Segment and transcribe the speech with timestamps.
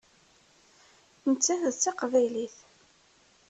[1.29, 2.57] Nettat d taqbaylit.